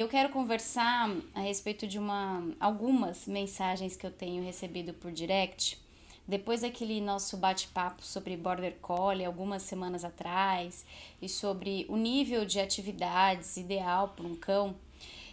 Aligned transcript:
Eu 0.00 0.06
quero 0.06 0.28
conversar 0.28 1.10
a 1.34 1.40
respeito 1.40 1.84
de 1.84 1.98
uma 1.98 2.54
algumas 2.60 3.26
mensagens 3.26 3.96
que 3.96 4.06
eu 4.06 4.12
tenho 4.12 4.44
recebido 4.44 4.94
por 4.94 5.10
direct. 5.10 5.76
Depois 6.24 6.60
daquele 6.60 7.00
nosso 7.00 7.36
bate-papo 7.36 8.06
sobre 8.06 8.36
Border 8.36 8.76
Collie 8.80 9.24
algumas 9.24 9.64
semanas 9.64 10.04
atrás 10.04 10.86
e 11.20 11.28
sobre 11.28 11.84
o 11.88 11.96
nível 11.96 12.44
de 12.44 12.60
atividades 12.60 13.56
ideal 13.56 14.10
para 14.10 14.24
um 14.24 14.36
cão, 14.36 14.76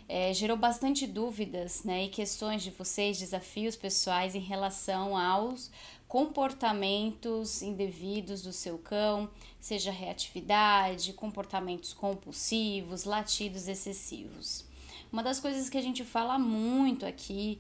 é, 0.09 0.33
gerou 0.33 0.57
bastante 0.57 1.05
dúvidas 1.05 1.84
né, 1.84 2.05
e 2.05 2.09
questões 2.09 2.63
de 2.63 2.71
vocês, 2.71 3.20
desafios 3.20 3.75
pessoais 3.75 4.34
em 4.34 4.39
relação 4.39 5.16
aos 5.16 5.70
comportamentos 6.07 7.61
indevidos 7.61 8.41
do 8.41 8.54
seu 8.54 8.77
cão, 8.77 9.29
seja 9.59 9.91
reatividade, 9.91 11.13
comportamentos 11.13 11.93
compulsivos, 11.93 13.04
latidos 13.04 13.67
excessivos. 13.67 14.65
Uma 15.11 15.23
das 15.23 15.39
coisas 15.39 15.69
que 15.69 15.77
a 15.77 15.81
gente 15.81 16.04
fala 16.04 16.37
muito 16.37 17.05
aqui 17.05 17.60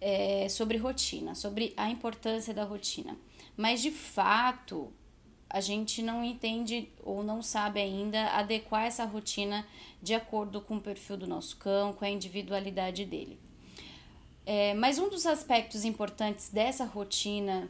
é 0.00 0.48
sobre 0.48 0.76
rotina, 0.76 1.34
sobre 1.34 1.72
a 1.76 1.88
importância 1.88 2.52
da 2.52 2.64
rotina. 2.64 3.16
Mas 3.56 3.80
de 3.80 3.90
fato, 3.90 4.92
a 5.48 5.60
gente 5.60 6.02
não 6.02 6.22
entende 6.22 6.88
ou 7.02 7.22
não 7.22 7.42
sabe 7.42 7.80
ainda 7.80 8.28
adequar 8.32 8.84
essa 8.84 9.04
rotina 9.04 9.66
de 10.02 10.14
acordo 10.14 10.60
com 10.60 10.76
o 10.76 10.80
perfil 10.80 11.16
do 11.16 11.26
nosso 11.26 11.56
cão, 11.56 11.92
com 11.92 12.04
a 12.04 12.10
individualidade 12.10 13.04
dele. 13.04 13.38
É, 14.44 14.74
mas 14.74 14.98
um 14.98 15.08
dos 15.08 15.26
aspectos 15.26 15.84
importantes 15.84 16.50
dessa 16.50 16.84
rotina 16.84 17.68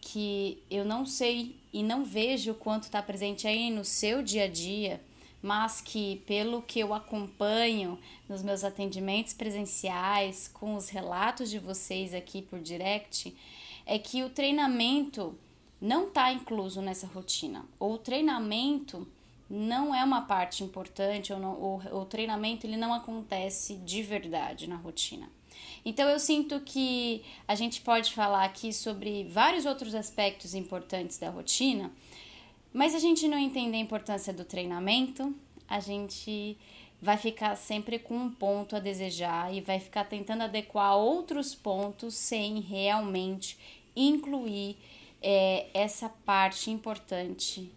que 0.00 0.62
eu 0.70 0.84
não 0.84 1.04
sei 1.04 1.56
e 1.72 1.82
não 1.82 2.04
vejo 2.04 2.54
quanto 2.54 2.84
está 2.84 3.02
presente 3.02 3.46
aí 3.46 3.70
no 3.70 3.84
seu 3.84 4.22
dia 4.22 4.44
a 4.44 4.48
dia, 4.48 5.00
mas 5.42 5.80
que 5.80 6.22
pelo 6.26 6.62
que 6.62 6.80
eu 6.80 6.94
acompanho 6.94 7.98
nos 8.28 8.42
meus 8.42 8.64
atendimentos 8.64 9.32
presenciais, 9.32 10.48
com 10.48 10.74
os 10.74 10.88
relatos 10.88 11.50
de 11.50 11.58
vocês 11.58 12.14
aqui 12.14 12.42
por 12.42 12.60
direct, 12.60 13.36
é 13.84 13.98
que 13.98 14.24
o 14.24 14.30
treinamento 14.30 15.38
não 15.80 16.08
está 16.08 16.32
incluso 16.32 16.80
nessa 16.80 17.06
rotina. 17.06 17.64
Ou 17.78 17.94
o 17.94 17.98
treinamento 17.98 19.06
não 19.48 19.94
é 19.94 20.02
uma 20.02 20.22
parte 20.22 20.64
importante, 20.64 21.32
ou, 21.32 21.38
não, 21.38 21.60
ou 21.60 22.02
o 22.02 22.04
treinamento 22.04 22.66
ele 22.66 22.76
não 22.76 22.92
acontece 22.92 23.76
de 23.76 24.02
verdade 24.02 24.66
na 24.66 24.76
rotina. 24.76 25.28
Então 25.84 26.08
eu 26.08 26.18
sinto 26.18 26.60
que 26.60 27.22
a 27.46 27.54
gente 27.54 27.80
pode 27.80 28.12
falar 28.12 28.44
aqui 28.44 28.72
sobre 28.72 29.24
vários 29.24 29.66
outros 29.66 29.94
aspectos 29.94 30.54
importantes 30.54 31.18
da 31.18 31.30
rotina, 31.30 31.92
mas 32.72 32.94
a 32.94 32.98
gente 32.98 33.28
não 33.28 33.38
entender 33.38 33.76
a 33.76 33.80
importância 33.80 34.32
do 34.32 34.44
treinamento, 34.44 35.34
a 35.68 35.80
gente 35.80 36.56
vai 37.00 37.16
ficar 37.16 37.56
sempre 37.56 37.98
com 37.98 38.16
um 38.16 38.30
ponto 38.30 38.74
a 38.74 38.80
desejar 38.80 39.54
e 39.54 39.60
vai 39.60 39.78
ficar 39.78 40.04
tentando 40.04 40.42
adequar 40.42 40.96
outros 40.96 41.54
pontos 41.54 42.14
sem 42.14 42.60
realmente 42.60 43.56
incluir 43.94 44.76
é, 45.22 45.66
essa 45.72 46.08
parte 46.08 46.70
importante 46.70 47.70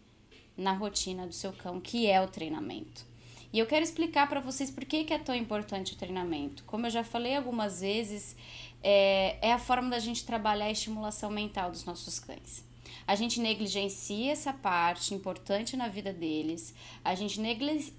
na 0.58 0.74
rotina 0.74 1.26
do 1.26 1.34
seu 1.34 1.54
cão, 1.54 1.80
que 1.80 2.08
é 2.08 2.22
o 2.22 2.28
treinamento. 2.28 3.09
E 3.52 3.58
eu 3.58 3.66
quero 3.66 3.84
explicar 3.84 4.30
para 4.30 4.40
vocês 4.40 4.70
por 4.70 4.86
que, 4.86 5.04
que 5.04 5.14
é 5.14 5.18
tão 5.18 5.34
importante 5.34 5.94
o 5.94 5.96
treinamento. 5.96 6.64
Como 6.66 6.86
eu 6.86 6.90
já 6.92 7.04
falei 7.04 7.36
algumas 7.36 7.82
vezes, 7.82 8.36
é, 8.84 9.38
é 9.42 9.52
a 9.52 9.58
forma 9.58 9.90
da 9.90 10.00
gente 10.00 10.24
trabalhar 10.24 10.66
a 10.66 10.72
estimulação 10.72 11.32
mental 11.32 11.72
dos 11.72 11.84
nossos 11.84 12.20
cães. 12.20 12.64
A 13.08 13.16
gente 13.16 13.40
negligencia 13.40 14.32
essa 14.32 14.54
parte 14.54 15.16
importante 15.16 15.76
na 15.76 15.88
vida 15.88 16.14
deles, 16.14 16.76
a 17.04 17.16
gente 17.16 17.40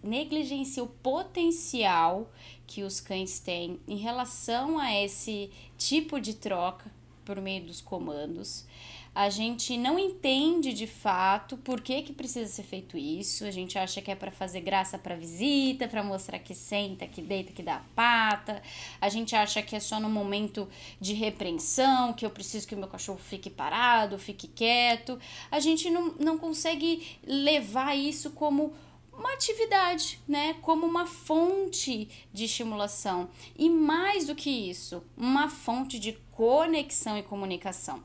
negligencia 0.02 0.84
o 0.84 0.86
potencial 0.86 2.30
que 2.66 2.84
os 2.84 3.00
cães 3.00 3.40
têm 3.40 3.80
em 3.88 3.96
relação 3.96 4.78
a 4.78 4.94
esse 4.94 5.50
tipo 5.76 6.20
de 6.20 6.34
troca 6.34 6.90
por 7.24 7.40
meio 7.40 7.64
dos 7.64 7.80
comandos 7.80 8.66
a 9.14 9.28
gente 9.28 9.76
não 9.76 9.98
entende 9.98 10.72
de 10.72 10.86
fato 10.86 11.56
por 11.56 11.80
que, 11.80 12.02
que 12.02 12.12
precisa 12.12 12.50
ser 12.50 12.62
feito 12.62 12.96
isso. 12.96 13.44
A 13.44 13.50
gente 13.50 13.76
acha 13.76 14.00
que 14.00 14.10
é 14.10 14.14
para 14.14 14.30
fazer 14.30 14.60
graça 14.60 14.98
para 14.98 15.16
visita, 15.16 15.88
para 15.88 16.02
mostrar 16.02 16.38
que 16.38 16.54
senta, 16.54 17.06
que 17.06 17.20
deita, 17.20 17.52
que 17.52 17.62
dá 17.62 17.76
a 17.76 17.82
pata. 17.94 18.62
A 19.00 19.08
gente 19.08 19.34
acha 19.34 19.60
que 19.62 19.74
é 19.74 19.80
só 19.80 19.98
no 19.98 20.08
momento 20.08 20.68
de 21.00 21.12
repreensão, 21.12 22.12
que 22.12 22.24
eu 22.24 22.30
preciso 22.30 22.68
que 22.68 22.74
o 22.74 22.78
meu 22.78 22.86
cachorro 22.86 23.18
fique 23.18 23.50
parado, 23.50 24.16
fique 24.16 24.46
quieto. 24.46 25.18
A 25.50 25.58
gente 25.58 25.90
não, 25.90 26.14
não 26.18 26.38
consegue 26.38 27.18
levar 27.26 27.96
isso 27.96 28.30
como 28.30 28.72
uma 29.20 29.34
atividade, 29.34 30.18
né? 30.26 30.54
Como 30.62 30.86
uma 30.86 31.06
fonte 31.06 32.08
de 32.32 32.44
estimulação. 32.46 33.28
E 33.56 33.68
mais 33.68 34.26
do 34.26 34.34
que 34.34 34.50
isso, 34.50 35.04
uma 35.16 35.48
fonte 35.48 35.98
de 35.98 36.14
conexão 36.30 37.18
e 37.18 37.22
comunicação. 37.22 38.02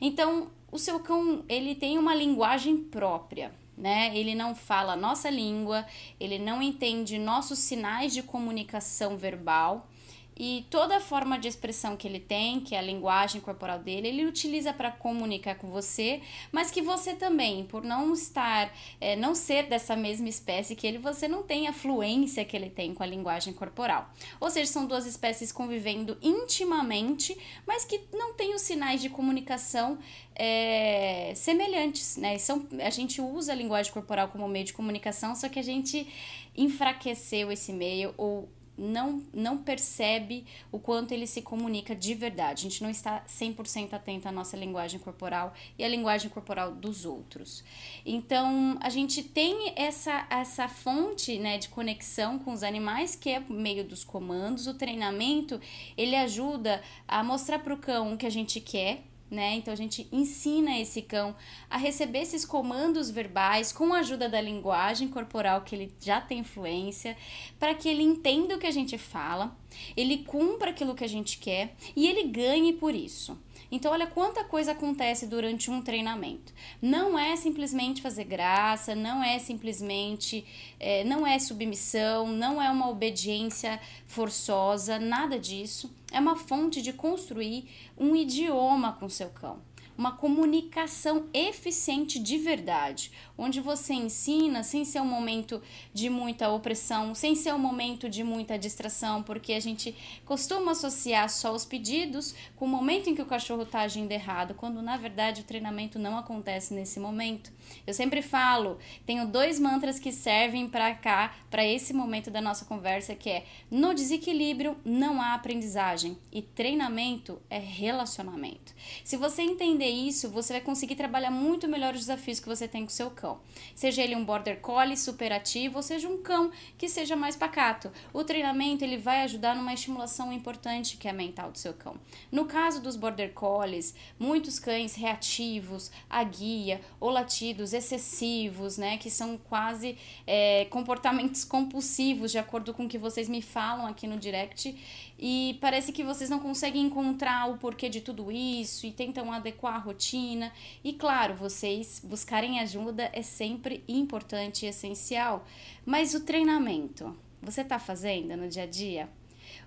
Então, 0.00 0.50
o 0.70 0.78
seu 0.78 1.00
cão, 1.00 1.44
ele 1.48 1.74
tem 1.74 1.98
uma 1.98 2.14
linguagem 2.14 2.76
própria, 2.76 3.54
né? 3.76 4.16
Ele 4.16 4.34
não 4.34 4.54
fala 4.54 4.94
nossa 4.94 5.30
língua, 5.30 5.86
ele 6.20 6.38
não 6.38 6.60
entende 6.60 7.18
nossos 7.18 7.58
sinais 7.58 8.12
de 8.12 8.22
comunicação 8.22 9.16
verbal 9.16 9.88
e 10.36 10.66
toda 10.68 10.96
a 10.96 11.00
forma 11.00 11.38
de 11.38 11.46
expressão 11.46 11.96
que 11.96 12.08
ele 12.08 12.18
tem, 12.18 12.60
que 12.60 12.74
é 12.74 12.78
a 12.78 12.82
linguagem 12.82 13.40
corporal 13.40 13.78
dele, 13.78 14.08
ele 14.08 14.24
utiliza 14.24 14.72
para 14.72 14.90
comunicar 14.90 15.54
com 15.56 15.70
você, 15.70 16.20
mas 16.50 16.70
que 16.70 16.82
você 16.82 17.14
também, 17.14 17.64
por 17.64 17.84
não 17.84 18.12
estar, 18.12 18.72
é, 19.00 19.14
não 19.14 19.34
ser 19.34 19.68
dessa 19.68 19.94
mesma 19.94 20.28
espécie 20.28 20.74
que 20.74 20.86
ele, 20.86 20.98
você 20.98 21.28
não 21.28 21.42
tem 21.44 21.68
a 21.68 21.72
fluência 21.72 22.44
que 22.44 22.56
ele 22.56 22.68
tem 22.68 22.92
com 22.92 23.02
a 23.02 23.06
linguagem 23.06 23.52
corporal. 23.52 24.10
Ou 24.40 24.50
seja, 24.50 24.70
são 24.70 24.86
duas 24.86 25.06
espécies 25.06 25.52
convivendo 25.52 26.18
intimamente, 26.20 27.36
mas 27.66 27.84
que 27.84 28.00
não 28.12 28.34
têm 28.34 28.54
os 28.54 28.62
sinais 28.62 29.00
de 29.00 29.08
comunicação 29.08 29.98
é, 30.34 31.32
semelhantes, 31.36 32.16
né? 32.16 32.36
São, 32.38 32.66
a 32.82 32.90
gente 32.90 33.20
usa 33.20 33.52
a 33.52 33.54
linguagem 33.54 33.92
corporal 33.92 34.28
como 34.28 34.48
meio 34.48 34.64
de 34.64 34.72
comunicação, 34.72 35.36
só 35.36 35.48
que 35.48 35.60
a 35.60 35.62
gente 35.62 36.08
enfraqueceu 36.56 37.52
esse 37.52 37.72
meio 37.72 38.12
ou 38.16 38.48
não, 38.76 39.22
não 39.32 39.58
percebe 39.58 40.44
o 40.70 40.78
quanto 40.78 41.12
ele 41.12 41.26
se 41.26 41.42
comunica 41.42 41.94
de 41.94 42.14
verdade. 42.14 42.66
A 42.66 42.70
gente 42.70 42.82
não 42.82 42.90
está 42.90 43.24
100% 43.26 43.92
atento 43.92 44.28
à 44.28 44.32
nossa 44.32 44.56
linguagem 44.56 44.98
corporal 44.98 45.54
e 45.78 45.84
à 45.84 45.88
linguagem 45.88 46.30
corporal 46.30 46.72
dos 46.72 47.04
outros. 47.04 47.64
Então, 48.04 48.76
a 48.80 48.90
gente 48.90 49.22
tem 49.22 49.72
essa, 49.76 50.26
essa 50.28 50.68
fonte 50.68 51.38
né, 51.38 51.58
de 51.58 51.68
conexão 51.68 52.38
com 52.38 52.52
os 52.52 52.62
animais, 52.62 53.14
que 53.14 53.30
é 53.30 53.40
por 53.40 53.54
meio 53.54 53.84
dos 53.84 54.04
comandos. 54.04 54.66
O 54.66 54.74
treinamento, 54.74 55.60
ele 55.96 56.16
ajuda 56.16 56.82
a 57.06 57.22
mostrar 57.22 57.60
para 57.60 57.74
o 57.74 57.78
cão 57.78 58.14
o 58.14 58.16
que 58.16 58.26
a 58.26 58.30
gente 58.30 58.60
quer, 58.60 59.02
né? 59.34 59.56
Então 59.56 59.72
a 59.72 59.76
gente 59.76 60.08
ensina 60.10 60.78
esse 60.78 61.02
cão 61.02 61.34
a 61.68 61.76
receber 61.76 62.20
esses 62.20 62.44
comandos 62.44 63.10
verbais 63.10 63.72
com 63.72 63.92
a 63.92 63.98
ajuda 63.98 64.28
da 64.28 64.40
linguagem 64.40 65.08
corporal 65.08 65.62
que 65.62 65.74
ele 65.74 65.92
já 66.00 66.20
tem 66.20 66.38
influência, 66.38 67.16
para 67.58 67.74
que 67.74 67.88
ele 67.88 68.02
entenda 68.02 68.54
o 68.54 68.58
que 68.58 68.66
a 68.66 68.70
gente 68.70 68.96
fala, 68.96 69.56
ele 69.96 70.18
cumpra 70.18 70.70
aquilo 70.70 70.94
que 70.94 71.04
a 71.04 71.08
gente 71.08 71.38
quer 71.38 71.74
e 71.94 72.06
ele 72.06 72.28
ganhe 72.28 72.72
por 72.72 72.94
isso. 72.94 73.38
Então, 73.70 73.92
olha 73.92 74.06
quanta 74.06 74.44
coisa 74.44 74.72
acontece 74.72 75.26
durante 75.26 75.70
um 75.70 75.82
treinamento. 75.82 76.52
Não 76.80 77.18
é 77.18 77.36
simplesmente 77.36 78.02
fazer 78.02 78.24
graça, 78.24 78.94
não 78.94 79.22
é 79.22 79.38
simplesmente, 79.38 80.44
é, 80.78 81.04
não 81.04 81.26
é 81.26 81.38
submissão, 81.38 82.28
não 82.28 82.60
é 82.60 82.70
uma 82.70 82.88
obediência 82.88 83.80
forçosa, 84.06 84.98
nada 84.98 85.38
disso. 85.38 85.94
É 86.12 86.20
uma 86.20 86.36
fonte 86.36 86.80
de 86.80 86.92
construir 86.92 87.68
um 87.98 88.14
idioma 88.14 88.92
com 88.92 89.08
seu 89.08 89.30
cão 89.30 89.60
uma 89.96 90.12
comunicação 90.12 91.26
eficiente 91.32 92.18
de 92.18 92.38
verdade, 92.38 93.10
onde 93.36 93.60
você 93.60 93.94
ensina 93.94 94.62
sem 94.62 94.84
ser 94.84 95.00
um 95.00 95.06
momento 95.06 95.62
de 95.92 96.10
muita 96.10 96.48
opressão, 96.48 97.14
sem 97.14 97.34
ser 97.34 97.54
um 97.54 97.58
momento 97.58 98.08
de 98.08 98.24
muita 98.24 98.58
distração, 98.58 99.22
porque 99.22 99.52
a 99.52 99.60
gente 99.60 99.94
costuma 100.24 100.72
associar 100.72 101.28
só 101.28 101.52
os 101.52 101.64
pedidos 101.64 102.34
com 102.56 102.64
o 102.64 102.68
momento 102.68 103.08
em 103.08 103.14
que 103.14 103.22
o 103.22 103.26
cachorro 103.26 103.62
está 103.62 103.80
agindo 103.80 104.12
errado, 104.12 104.54
quando 104.54 104.82
na 104.82 104.96
verdade 104.96 105.42
o 105.42 105.44
treinamento 105.44 105.98
não 105.98 106.18
acontece 106.18 106.74
nesse 106.74 106.98
momento. 106.98 107.52
Eu 107.86 107.94
sempre 107.94 108.22
falo, 108.22 108.78
tenho 109.06 109.26
dois 109.26 109.58
mantras 109.58 109.98
que 109.98 110.12
servem 110.12 110.68
para 110.68 110.94
cá, 110.94 111.34
para 111.50 111.64
esse 111.64 111.92
momento 111.92 112.30
da 112.30 112.40
nossa 112.40 112.64
conversa, 112.64 113.14
que 113.14 113.30
é 113.30 113.44
no 113.70 113.94
desequilíbrio 113.94 114.76
não 114.84 115.20
há 115.20 115.34
aprendizagem 115.34 116.18
e 116.32 116.42
treinamento 116.42 117.40
é 117.48 117.58
relacionamento. 117.58 118.74
Se 119.04 119.16
você 119.16 119.42
entender 119.42 119.83
entender 119.84 119.88
isso, 119.88 120.30
você 120.30 120.54
vai 120.54 120.62
conseguir 120.62 120.96
trabalhar 120.96 121.30
muito 121.30 121.68
melhor 121.68 121.94
os 121.94 122.00
desafios 122.00 122.40
que 122.40 122.48
você 122.48 122.66
tem 122.66 122.84
com 122.84 122.90
seu 122.90 123.10
cão. 123.10 123.40
Seja 123.74 124.02
ele 124.02 124.16
um 124.16 124.24
border 124.24 124.60
collie 124.60 124.96
superativo 124.96 125.76
ou 125.76 125.82
seja 125.82 126.08
um 126.08 126.22
cão 126.22 126.50
que 126.78 126.88
seja 126.88 127.14
mais 127.14 127.36
pacato. 127.36 127.92
O 128.12 128.24
treinamento 128.24 128.84
ele 128.84 128.96
vai 128.96 129.22
ajudar 129.22 129.54
numa 129.54 129.74
estimulação 129.74 130.32
importante 130.32 130.96
que 130.96 131.06
é 131.06 131.10
a 131.10 131.14
mental 131.14 131.50
do 131.50 131.58
seu 131.58 131.74
cão. 131.74 131.96
No 132.32 132.46
caso 132.46 132.80
dos 132.80 132.96
border 132.96 133.32
collies, 133.32 133.94
muitos 134.18 134.58
cães 134.58 134.94
reativos 134.94 135.90
à 136.08 136.22
guia 136.24 136.80
ou 136.98 137.10
latidos 137.10 137.72
excessivos, 137.72 138.78
né, 138.78 138.96
que 138.96 139.10
são 139.10 139.36
quase 139.36 139.96
é, 140.26 140.64
comportamentos 140.66 141.44
compulsivos, 141.44 142.30
de 142.30 142.38
acordo 142.38 142.72
com 142.72 142.86
o 142.86 142.88
que 142.88 142.98
vocês 142.98 143.28
me 143.28 143.42
falam 143.42 143.86
aqui 143.86 144.06
no 144.06 144.16
direct, 144.16 144.74
e 145.18 145.58
parece 145.60 145.92
que 145.92 146.02
vocês 146.02 146.28
não 146.28 146.40
conseguem 146.40 146.82
encontrar 146.82 147.48
o 147.48 147.58
porquê 147.58 147.88
de 147.88 148.00
tudo 148.00 148.32
isso 148.32 148.86
e 148.86 148.92
tentam 148.92 149.32
adequar 149.32 149.74
a 149.74 149.78
rotina. 149.78 150.52
E 150.82 150.92
claro, 150.92 151.34
vocês 151.34 152.00
buscarem 152.04 152.60
ajuda 152.60 153.10
é 153.12 153.22
sempre 153.22 153.84
importante 153.86 154.66
e 154.66 154.68
essencial, 154.68 155.46
mas 155.86 156.14
o 156.14 156.20
treinamento, 156.20 157.16
você 157.40 157.60
está 157.60 157.78
fazendo 157.78 158.36
no 158.36 158.48
dia 158.48 158.64
a 158.64 158.66
dia? 158.66 159.08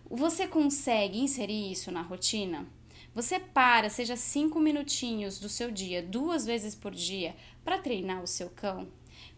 Você 0.10 0.48
consegue 0.48 1.20
inserir 1.20 1.72
isso 1.72 1.92
na 1.92 2.02
rotina? 2.02 2.68
Você 3.14 3.40
para, 3.40 3.90
seja 3.90 4.16
cinco 4.16 4.60
minutinhos 4.60 5.40
do 5.40 5.50
seu 5.50 5.72
dia, 5.72 6.04
duas 6.04 6.46
vezes 6.46 6.76
por 6.76 6.94
dia, 6.94 7.36
para 7.64 7.80
treinar 7.80 8.22
o 8.22 8.28
seu 8.28 8.50
cão, 8.50 8.88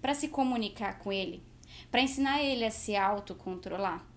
para 0.02 0.14
se 0.14 0.28
comunicar 0.28 1.00
com 1.00 1.14
ele, 1.14 1.42
para 1.90 2.02
ensinar 2.02 2.44
ele 2.44 2.66
a 2.66 2.72
se 2.72 2.96
autocontrolar. 2.96 4.09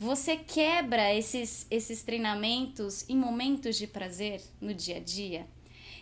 Você 0.00 0.34
quebra 0.34 1.14
esses, 1.14 1.66
esses 1.70 2.02
treinamentos 2.02 3.06
em 3.06 3.14
momentos 3.14 3.76
de 3.76 3.86
prazer 3.86 4.40
no 4.58 4.72
dia 4.72 4.96
a 4.96 4.98
dia? 4.98 5.46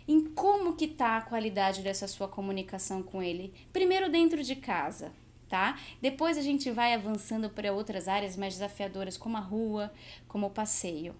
Em 0.07 0.23
como 0.23 0.77
que 0.77 0.87
tá 0.87 1.17
a 1.17 1.21
qualidade 1.21 1.81
dessa 1.81 2.07
sua 2.07 2.25
comunicação 2.25 3.03
com 3.03 3.21
ele? 3.21 3.53
Primeiro 3.73 4.09
dentro 4.09 4.41
de 4.41 4.55
casa, 4.55 5.11
tá? 5.49 5.77
Depois 6.01 6.37
a 6.37 6.41
gente 6.41 6.71
vai 6.71 6.93
avançando 6.93 7.49
para 7.49 7.73
outras 7.73 8.07
áreas 8.07 8.37
mais 8.37 8.53
desafiadoras, 8.53 9.17
como 9.17 9.35
a 9.35 9.41
rua, 9.41 9.91
como 10.29 10.47
o 10.47 10.51
passeio. 10.51 11.13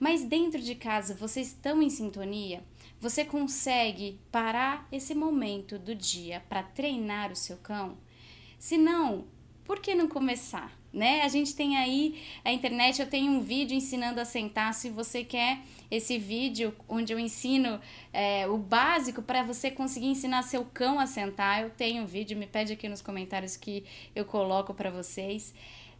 Mas 0.00 0.24
dentro 0.24 0.60
de 0.60 0.74
casa, 0.74 1.14
vocês 1.14 1.46
estão 1.46 1.80
em 1.80 1.88
sintonia? 1.88 2.64
Você 3.00 3.24
consegue 3.24 4.18
parar 4.32 4.88
esse 4.90 5.14
momento 5.14 5.78
do 5.78 5.94
dia 5.94 6.42
para 6.48 6.64
treinar 6.64 7.30
o 7.30 7.36
seu 7.36 7.58
cão? 7.58 7.96
Se 8.58 8.76
não, 8.76 9.24
por 9.64 9.78
que 9.78 9.94
não 9.94 10.08
começar? 10.08 10.82
Né? 10.94 11.22
A 11.22 11.28
gente 11.28 11.54
tem 11.54 11.76
aí 11.76 12.22
a 12.44 12.52
internet, 12.52 13.00
eu 13.00 13.06
tenho 13.06 13.32
um 13.32 13.40
vídeo 13.40 13.76
ensinando 13.76 14.20
a 14.20 14.24
sentar. 14.24 14.72
Se 14.72 14.88
você 14.88 15.24
quer 15.24 15.58
esse 15.90 16.18
vídeo 16.18 16.74
onde 16.88 17.12
eu 17.12 17.18
ensino 17.18 17.80
é, 18.12 18.46
o 18.46 18.56
básico 18.56 19.20
para 19.20 19.42
você 19.42 19.70
conseguir 19.70 20.06
ensinar 20.06 20.42
seu 20.42 20.64
cão 20.64 20.98
a 20.98 21.06
sentar, 21.06 21.62
eu 21.62 21.70
tenho 21.70 22.04
um 22.04 22.06
vídeo, 22.06 22.36
me 22.36 22.46
pede 22.46 22.72
aqui 22.72 22.88
nos 22.88 23.02
comentários 23.02 23.56
que 23.56 23.84
eu 24.14 24.24
coloco 24.24 24.72
para 24.72 24.90
vocês. 24.90 25.52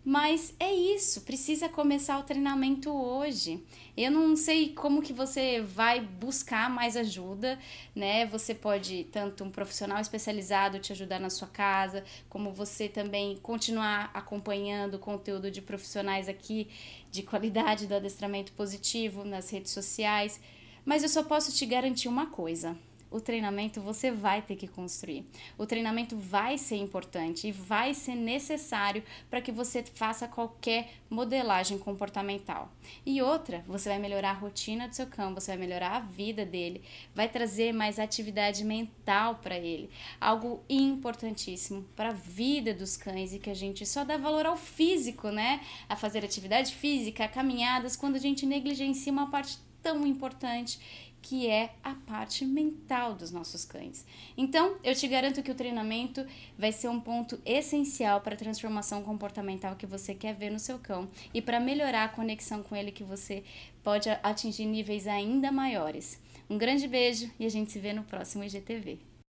Mas 0.04 0.54
é 0.60 0.70
isso, 0.70 1.22
precisa 1.22 1.66
começar 1.66 2.18
o 2.18 2.24
treinamento 2.24 2.90
hoje. 2.90 3.64
Eu 3.96 4.10
não 4.10 4.36
sei 4.36 4.74
como 4.74 5.00
que 5.00 5.14
você 5.14 5.62
vai 5.62 5.98
buscar 5.98 6.68
mais 6.68 6.94
ajuda, 6.94 7.58
né? 7.96 8.26
Você 8.26 8.54
pode 8.54 9.04
tanto 9.04 9.42
um 9.44 9.50
profissional 9.50 9.98
especializado 9.98 10.78
te 10.78 10.92
ajudar 10.92 11.18
na 11.18 11.30
sua 11.30 11.48
casa, 11.48 12.04
como 12.28 12.52
você 12.52 12.86
também 12.86 13.38
continuar 13.38 14.10
acompanhando 14.12 14.96
o 14.96 14.98
conteúdo 14.98 15.50
de 15.50 15.62
profissionais 15.62 16.28
aqui 16.28 16.68
de 17.10 17.22
qualidade 17.22 17.86
do 17.86 17.94
adestramento 17.94 18.52
positivo 18.52 19.24
nas 19.24 19.48
redes 19.48 19.72
sociais. 19.72 20.38
Mas 20.84 21.02
eu 21.02 21.08
só 21.08 21.22
posso 21.22 21.50
te 21.50 21.64
garantir 21.64 22.08
uma 22.08 22.26
coisa 22.26 22.76
o 23.14 23.20
treinamento 23.20 23.80
você 23.80 24.10
vai 24.10 24.42
ter 24.42 24.56
que 24.56 24.66
construir. 24.66 25.24
O 25.56 25.64
treinamento 25.64 26.16
vai 26.16 26.58
ser 26.58 26.74
importante 26.74 27.46
e 27.46 27.52
vai 27.52 27.94
ser 27.94 28.16
necessário 28.16 29.04
para 29.30 29.40
que 29.40 29.52
você 29.52 29.84
faça 29.84 30.26
qualquer 30.26 30.94
modelagem 31.08 31.78
comportamental. 31.78 32.72
E 33.06 33.22
outra, 33.22 33.64
você 33.68 33.88
vai 33.88 34.00
melhorar 34.00 34.30
a 34.30 34.40
rotina 34.40 34.88
do 34.88 34.96
seu 34.96 35.06
cão, 35.06 35.32
você 35.32 35.52
vai 35.52 35.58
melhorar 35.64 35.92
a 35.92 36.00
vida 36.00 36.44
dele, 36.44 36.82
vai 37.14 37.28
trazer 37.28 37.72
mais 37.72 38.00
atividade 38.00 38.64
mental 38.64 39.36
para 39.36 39.56
ele, 39.56 39.88
algo 40.20 40.64
importantíssimo 40.68 41.86
para 41.94 42.08
a 42.08 42.12
vida 42.12 42.74
dos 42.74 42.96
cães 42.96 43.32
e 43.32 43.38
que 43.38 43.48
a 43.48 43.54
gente 43.54 43.86
só 43.86 44.02
dá 44.02 44.16
valor 44.16 44.44
ao 44.44 44.56
físico, 44.56 45.28
né? 45.28 45.60
A 45.88 45.94
fazer 45.94 46.24
atividade 46.24 46.74
física, 46.74 47.28
caminhadas, 47.28 47.94
quando 47.94 48.16
a 48.16 48.18
gente 48.20 48.44
negligencia 48.44 49.12
uma 49.12 49.30
parte 49.30 49.56
tão 49.84 50.04
importante 50.04 50.80
que 51.24 51.48
é 51.48 51.70
a 51.82 51.94
parte 51.94 52.44
mental 52.44 53.14
dos 53.14 53.30
nossos 53.30 53.64
cães. 53.64 54.04
Então, 54.36 54.76
eu 54.84 54.94
te 54.94 55.08
garanto 55.08 55.42
que 55.42 55.50
o 55.50 55.54
treinamento 55.54 56.24
vai 56.58 56.70
ser 56.70 56.88
um 56.88 57.00
ponto 57.00 57.40
essencial 57.46 58.20
para 58.20 58.34
a 58.34 58.36
transformação 58.36 59.02
comportamental 59.02 59.74
que 59.74 59.86
você 59.86 60.14
quer 60.14 60.34
ver 60.34 60.50
no 60.50 60.58
seu 60.58 60.78
cão 60.78 61.08
e 61.32 61.40
para 61.40 61.58
melhorar 61.58 62.04
a 62.04 62.08
conexão 62.08 62.62
com 62.62 62.76
ele 62.76 62.92
que 62.92 63.02
você 63.02 63.42
pode 63.82 64.10
atingir 64.22 64.66
níveis 64.66 65.06
ainda 65.06 65.50
maiores. 65.50 66.20
Um 66.50 66.58
grande 66.58 66.86
beijo 66.86 67.30
e 67.40 67.46
a 67.46 67.50
gente 67.50 67.72
se 67.72 67.78
vê 67.78 67.94
no 67.94 68.04
próximo 68.04 68.44
IGTV. 68.44 69.13